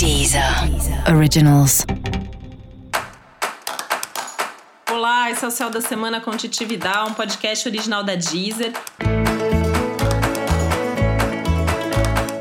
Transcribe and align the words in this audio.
Deezer 0.00 0.42
Originals. 1.14 1.84
Olá, 4.90 5.30
esse 5.30 5.44
é 5.44 5.48
o 5.48 5.50
Céu 5.50 5.68
da 5.68 5.82
Semana 5.82 6.22
com 6.22 6.30
um 7.06 7.12
podcast 7.12 7.68
original 7.68 8.02
da 8.02 8.14
Deezer. 8.14 8.72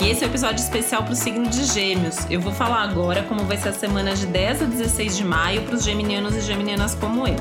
E 0.02 0.08
esse 0.08 0.24
é 0.24 0.26
o 0.26 0.30
um 0.30 0.32
episódio 0.32 0.64
especial 0.64 1.04
para 1.04 1.12
o 1.12 1.16
signo 1.18 1.50
de 1.50 1.66
Gêmeos. 1.66 2.16
Eu 2.32 2.40
vou 2.40 2.54
falar 2.54 2.82
agora 2.82 3.24
como 3.24 3.44
vai 3.44 3.58
ser 3.58 3.70
a 3.70 3.74
semana 3.74 4.16
de 4.16 4.26
10 4.28 4.62
a 4.62 4.66
16 4.66 5.18
de 5.18 5.26
maio 5.26 5.62
para 5.64 5.76
os 5.76 5.84
geminianos 5.84 6.38
e 6.38 6.40
geminianas 6.40 6.96
como 6.96 7.28
eu 7.28 7.36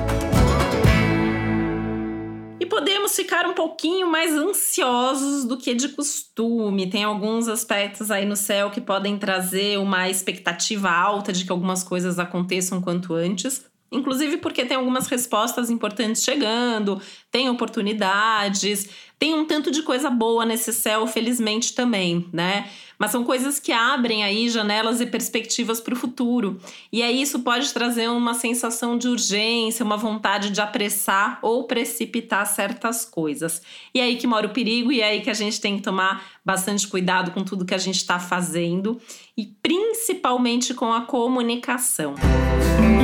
podemos 2.68 2.97
ficar 3.18 3.46
um 3.46 3.52
pouquinho 3.52 4.06
mais 4.06 4.32
ansiosos 4.32 5.44
do 5.44 5.56
que 5.56 5.74
de 5.74 5.88
costume. 5.88 6.88
Tem 6.88 7.02
alguns 7.02 7.48
aspectos 7.48 8.12
aí 8.12 8.24
no 8.24 8.36
céu 8.36 8.70
que 8.70 8.80
podem 8.80 9.18
trazer 9.18 9.76
uma 9.78 10.08
expectativa 10.08 10.88
alta 10.88 11.32
de 11.32 11.45
que 11.45 11.50
algumas 11.50 11.82
coisas 11.82 12.20
aconteçam 12.20 12.80
quanto 12.80 13.14
antes. 13.14 13.64
Inclusive 13.90 14.36
porque 14.36 14.64
tem 14.64 14.76
algumas 14.76 15.09
respostas 15.09 15.68
importantes 15.68 16.23
chegando, 16.23 17.00
tem 17.30 17.48
oportunidades, 17.48 18.88
tem 19.18 19.34
um 19.34 19.45
tanto 19.45 19.70
de 19.70 19.82
coisa 19.82 20.08
boa 20.08 20.46
nesse 20.46 20.72
céu, 20.72 21.06
felizmente 21.06 21.74
também, 21.74 22.28
né? 22.32 22.70
Mas 22.98 23.10
são 23.10 23.24
coisas 23.24 23.60
que 23.60 23.72
abrem 23.72 24.24
aí 24.24 24.48
janelas 24.48 25.00
e 25.00 25.06
perspectivas 25.06 25.80
para 25.80 25.95
o 25.95 25.96
futuro. 25.96 26.60
E 26.92 27.02
aí 27.02 27.23
isso 27.23 27.40
pode 27.40 27.73
trazer 27.73 28.09
uma 28.09 28.34
sensação 28.34 28.98
de 28.98 29.09
urgência, 29.09 29.84
uma 29.84 29.96
vontade 29.96 30.50
de 30.50 30.60
apressar 30.60 31.38
ou 31.42 31.64
precipitar 31.64 32.45
certas 32.46 33.04
coisas. 33.04 33.62
E 33.95 34.00
é 34.00 34.04
aí 34.04 34.16
que 34.16 34.26
mora 34.26 34.46
o 34.46 34.52
perigo 34.52 34.90
e 34.90 35.00
é 35.00 35.10
aí 35.10 35.20
que 35.20 35.30
a 35.30 35.34
gente 35.34 35.60
tem 35.60 35.76
que 35.76 35.82
tomar 35.82 36.24
bastante 36.45 36.88
cuidado 36.88 37.30
com 37.30 37.45
tudo 37.45 37.64
que 37.64 37.74
a 37.74 37.78
gente 37.78 37.96
está 37.96 38.18
fazendo 38.18 39.00
e 39.37 39.46
principalmente 39.46 40.74
com 40.74 40.92
a 40.92 41.02
comunicação. 41.02 42.14
Música 42.18 42.98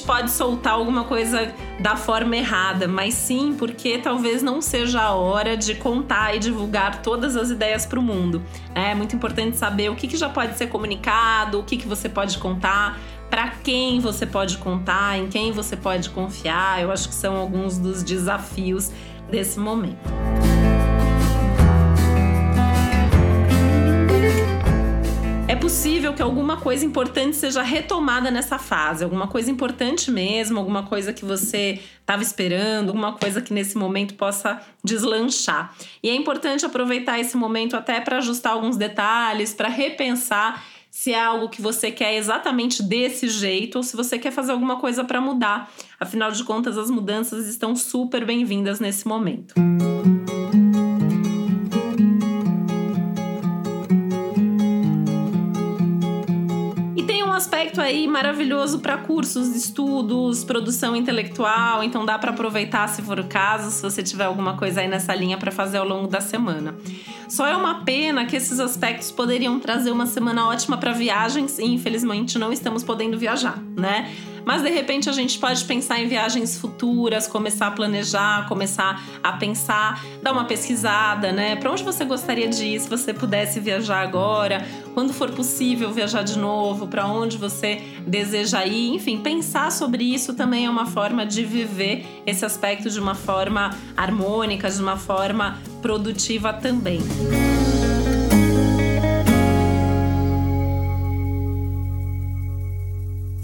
gente 0.00 0.06
pode 0.06 0.30
soltar 0.30 0.72
alguma 0.72 1.04
coisa 1.04 1.52
da 1.78 1.94
forma 1.94 2.36
errada, 2.36 2.88
mas 2.88 3.14
sim 3.14 3.54
porque 3.58 3.98
talvez 3.98 4.42
não 4.42 4.60
seja 4.62 5.00
a 5.00 5.12
hora 5.12 5.56
de 5.56 5.74
contar 5.74 6.34
e 6.34 6.38
divulgar 6.38 7.02
todas 7.02 7.36
as 7.36 7.50
ideias 7.50 7.84
para 7.84 7.98
o 7.98 8.02
mundo. 8.02 8.42
É 8.74 8.94
muito 8.94 9.14
importante 9.14 9.56
saber 9.56 9.90
o 9.90 9.94
que, 9.94 10.08
que 10.08 10.16
já 10.16 10.28
pode 10.28 10.56
ser 10.56 10.68
comunicado, 10.68 11.60
o 11.60 11.62
que, 11.62 11.76
que 11.76 11.86
você 11.86 12.08
pode 12.08 12.38
contar, 12.38 12.98
para 13.28 13.48
quem 13.62 14.00
você 14.00 14.26
pode 14.26 14.56
contar, 14.58 15.18
em 15.18 15.28
quem 15.28 15.52
você 15.52 15.76
pode 15.76 16.08
confiar. 16.10 16.80
Eu 16.80 16.90
acho 16.90 17.08
que 17.08 17.14
são 17.14 17.36
alguns 17.36 17.76
dos 17.76 18.02
desafios 18.02 18.90
desse 19.30 19.58
momento. 19.60 20.29
É 25.50 25.56
possível 25.56 26.14
que 26.14 26.22
alguma 26.22 26.58
coisa 26.58 26.86
importante 26.86 27.34
seja 27.34 27.60
retomada 27.60 28.30
nessa 28.30 28.56
fase, 28.56 29.02
alguma 29.02 29.26
coisa 29.26 29.50
importante 29.50 30.08
mesmo, 30.08 30.60
alguma 30.60 30.84
coisa 30.84 31.12
que 31.12 31.24
você 31.24 31.80
estava 31.98 32.22
esperando, 32.22 32.90
alguma 32.90 33.14
coisa 33.14 33.42
que 33.42 33.52
nesse 33.52 33.76
momento 33.76 34.14
possa 34.14 34.60
deslanchar. 34.84 35.74
E 36.04 36.08
é 36.08 36.14
importante 36.14 36.64
aproveitar 36.64 37.18
esse 37.18 37.36
momento 37.36 37.74
até 37.74 38.00
para 38.00 38.18
ajustar 38.18 38.52
alguns 38.52 38.76
detalhes, 38.76 39.52
para 39.52 39.68
repensar 39.68 40.64
se 40.88 41.12
é 41.12 41.20
algo 41.20 41.48
que 41.48 41.60
você 41.60 41.90
quer 41.90 42.14
exatamente 42.14 42.80
desse 42.80 43.28
jeito 43.28 43.78
ou 43.78 43.82
se 43.82 43.96
você 43.96 44.20
quer 44.20 44.30
fazer 44.30 44.52
alguma 44.52 44.76
coisa 44.76 45.02
para 45.02 45.20
mudar. 45.20 45.68
Afinal 45.98 46.30
de 46.30 46.44
contas, 46.44 46.78
as 46.78 46.92
mudanças 46.92 47.48
estão 47.48 47.74
super 47.74 48.24
bem-vindas 48.24 48.78
nesse 48.78 49.04
momento. 49.08 49.54
Aspecto 57.32 57.80
aí 57.80 58.06
maravilhoso 58.06 58.80
para 58.80 58.98
cursos, 58.98 59.54
estudos, 59.54 60.44
produção 60.44 60.94
intelectual, 60.94 61.82
então 61.82 62.04
dá 62.04 62.18
para 62.18 62.30
aproveitar 62.30 62.88
se 62.88 63.02
for 63.02 63.18
o 63.18 63.24
caso, 63.24 63.70
se 63.70 63.82
você 63.82 64.02
tiver 64.02 64.24
alguma 64.24 64.56
coisa 64.56 64.80
aí 64.80 64.88
nessa 64.88 65.14
linha 65.14 65.36
para 65.36 65.50
fazer 65.50 65.78
ao 65.78 65.86
longo 65.86 66.06
da 66.06 66.20
semana. 66.20 66.74
Só 67.28 67.46
é 67.46 67.56
uma 67.56 67.84
pena 67.84 68.26
que 68.26 68.34
esses 68.34 68.58
aspectos 68.58 69.12
poderiam 69.12 69.60
trazer 69.60 69.90
uma 69.90 70.06
semana 70.06 70.48
ótima 70.48 70.76
para 70.76 70.92
viagens 70.92 71.58
e 71.58 71.64
infelizmente 71.64 72.38
não 72.38 72.52
estamos 72.52 72.82
podendo 72.82 73.18
viajar, 73.18 73.58
né? 73.76 74.10
Mas 74.44 74.62
de 74.62 74.70
repente 74.70 75.08
a 75.08 75.12
gente 75.12 75.38
pode 75.38 75.64
pensar 75.64 76.00
em 76.00 76.08
viagens 76.08 76.58
futuras, 76.58 77.26
começar 77.26 77.68
a 77.68 77.70
planejar, 77.70 78.48
começar 78.48 79.02
a 79.22 79.32
pensar, 79.32 80.04
dar 80.22 80.32
uma 80.32 80.44
pesquisada, 80.44 81.32
né? 81.32 81.56
Para 81.56 81.70
onde 81.70 81.82
você 81.82 82.04
gostaria 82.04 82.48
de 82.48 82.64
ir 82.64 82.80
se 82.80 82.88
você 82.88 83.12
pudesse 83.12 83.60
viajar 83.60 84.00
agora? 84.00 84.66
Quando 84.94 85.12
for 85.12 85.30
possível 85.30 85.92
viajar 85.92 86.22
de 86.22 86.38
novo? 86.38 86.86
Para 86.86 87.06
onde 87.06 87.36
você 87.36 87.82
deseja 88.06 88.64
ir? 88.64 88.94
Enfim, 88.94 89.18
pensar 89.18 89.70
sobre 89.70 90.04
isso 90.04 90.34
também 90.34 90.66
é 90.66 90.70
uma 90.70 90.86
forma 90.86 91.24
de 91.24 91.44
viver 91.44 92.06
esse 92.26 92.44
aspecto 92.44 92.90
de 92.90 92.98
uma 92.98 93.14
forma 93.14 93.70
harmônica, 93.96 94.70
de 94.70 94.80
uma 94.80 94.96
forma 94.96 95.58
produtiva 95.80 96.52
também. 96.52 97.00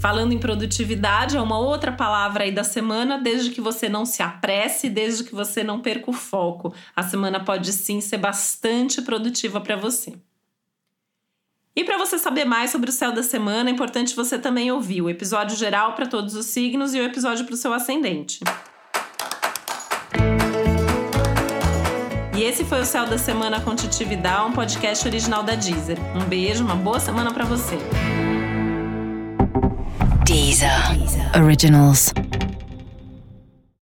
Falando 0.07 0.31
em 0.31 0.39
produtividade, 0.39 1.35
é 1.35 1.41
uma 1.41 1.59
outra 1.59 1.91
palavra 1.91 2.45
aí 2.45 2.51
da 2.53 2.63
semana, 2.63 3.17
desde 3.17 3.49
que 3.49 3.59
você 3.59 3.89
não 3.89 4.05
se 4.05 4.23
apresse, 4.23 4.89
desde 4.89 5.25
que 5.25 5.35
você 5.35 5.65
não 5.65 5.81
perca 5.81 6.09
o 6.09 6.13
foco. 6.13 6.73
A 6.95 7.03
semana 7.03 7.43
pode 7.43 7.73
sim 7.73 7.99
ser 7.99 8.15
bastante 8.15 9.01
produtiva 9.01 9.59
para 9.59 9.75
você. 9.75 10.13
E 11.75 11.83
para 11.83 11.97
você 11.97 12.17
saber 12.17 12.45
mais 12.45 12.71
sobre 12.71 12.89
o 12.89 12.93
céu 12.93 13.11
da 13.11 13.21
semana, 13.21 13.69
é 13.69 13.73
importante 13.73 14.15
você 14.15 14.39
também 14.39 14.71
ouvir 14.71 15.01
o 15.01 15.09
episódio 15.09 15.57
geral 15.57 15.91
para 15.91 16.07
todos 16.07 16.35
os 16.35 16.45
signos 16.45 16.95
e 16.95 17.01
o 17.01 17.03
episódio 17.03 17.43
para 17.43 17.55
o 17.55 17.57
seu 17.57 17.73
ascendente. 17.73 18.39
E 22.33 22.43
esse 22.43 22.63
foi 22.63 22.79
o 22.79 22.85
Céu 22.85 23.05
da 23.05 23.17
Semana 23.17 23.59
com 23.59 23.75
Titi 23.75 24.07
um 24.47 24.53
podcast 24.53 25.05
original 25.05 25.43
da 25.43 25.55
Deezer. 25.55 25.97
Um 26.15 26.23
beijo, 26.23 26.63
uma 26.63 26.75
boa 26.75 27.01
semana 27.01 27.33
para 27.33 27.43
você. 27.43 27.77
Deezer. 30.37 31.33
Originals. 31.33 32.13